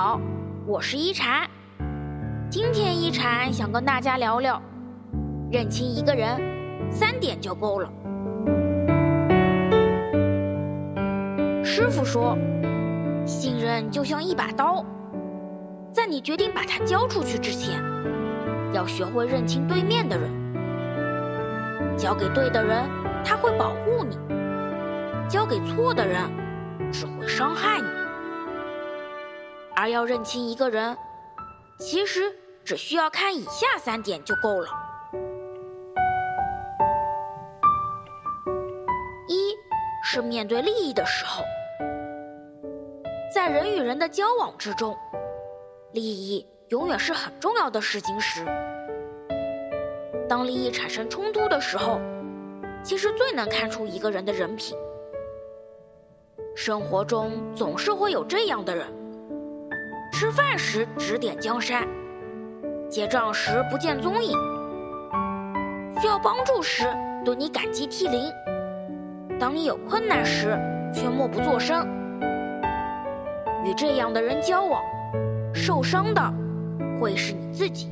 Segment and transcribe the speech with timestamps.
[0.00, 0.20] 好，
[0.64, 1.50] 我是一禅。
[2.48, 4.62] 今天一禅想跟大家聊聊，
[5.50, 6.40] 认清一个人，
[6.88, 7.90] 三点就够了。
[11.64, 12.38] 师傅说，
[13.26, 14.84] 信任就像一把刀，
[15.90, 17.82] 在你决定把它交出去之前，
[18.72, 20.30] 要学会认清对面的人。
[21.96, 22.88] 交给对的人，
[23.24, 24.16] 他会保护你；
[25.28, 26.22] 交给错的人，
[26.92, 27.97] 只会伤害你。
[29.80, 30.98] 而要认清一个人，
[31.78, 34.68] 其实只需要看以下三点就够了：
[39.28, 39.54] 一
[40.02, 41.44] 是面对利益的时候，
[43.32, 44.96] 在人与人的交往之中，
[45.92, 48.44] 利益永远是很重要的事情时，
[50.28, 52.00] 当利益产生冲突的时候，
[52.82, 54.76] 其实最能看出一个人的人品。
[56.56, 58.97] 生活中总是会有这样的人。
[60.12, 61.86] 吃饭时指点江山，
[62.88, 64.36] 结账时不见踪影，
[66.00, 66.84] 需要帮助时
[67.24, 68.20] 对你感激涕零，
[69.38, 70.58] 当你有困难时
[70.92, 71.86] 却默不作声。
[73.64, 74.82] 与这样的人交往，
[75.54, 76.20] 受伤的
[77.00, 77.88] 会是你自己。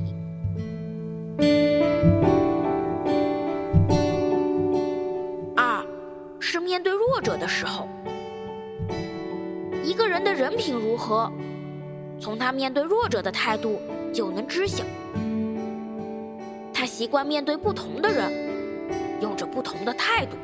[5.55, 5.85] 二
[6.39, 7.87] 是面对弱者的时候，
[9.83, 11.31] 一个人的人品如何？
[12.19, 13.81] 从他面对弱者的态度
[14.13, 14.83] 就能知晓，
[16.73, 18.31] 他习惯面对不同的人，
[19.21, 20.35] 用着不同的态度。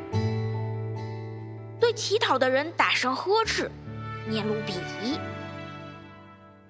[1.80, 3.70] 对乞讨的人大声呵斥，
[4.28, 5.18] 面露鄙夷；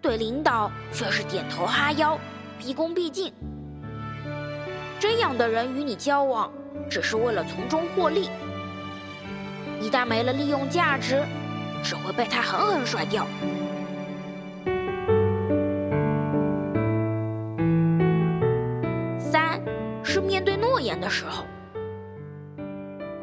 [0.01, 2.17] 对领导却是点头哈腰，
[2.57, 3.31] 毕恭毕敬。
[4.99, 6.51] 这样的人与你交往，
[6.89, 8.29] 只是为了从中获利。
[9.81, 11.21] 一旦没了利用价值，
[11.83, 13.27] 只会被他狠狠甩掉。
[20.99, 21.45] 的时候，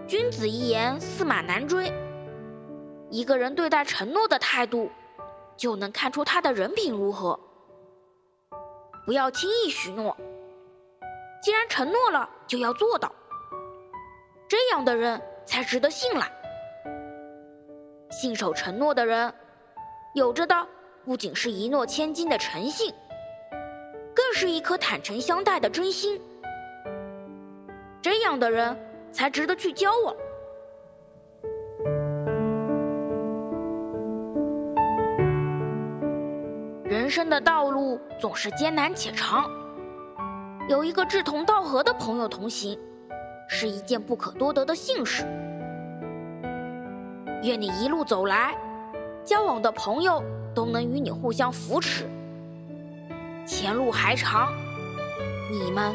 [0.06, 1.92] 君子一言，驷马难追。
[3.10, 4.90] 一个人对待承诺的态度，
[5.56, 7.38] 就能看出他的人品如何。
[9.04, 10.16] 不要轻易许诺，
[11.42, 13.12] 既然承诺了，就要做到。
[14.48, 16.30] 这样的人才值得信赖。
[18.10, 19.32] 信守承诺的人，
[20.14, 20.66] 有着的
[21.04, 22.92] 不仅是一诺千金的诚信，
[24.14, 26.20] 更是一颗坦诚相待的真心。
[28.02, 28.76] 这样的人
[29.12, 30.14] 才值得去交往。
[36.84, 39.44] 人生的道路总是艰难且长，
[40.68, 42.78] 有一个志同道合的朋友同行，
[43.48, 45.24] 是一件不可多得的幸事。
[47.42, 48.56] 愿你一路走来，
[49.24, 50.22] 交往的朋友
[50.54, 52.04] 都能与你互相扶持。
[53.46, 54.48] 前路还长，
[55.50, 55.94] 你们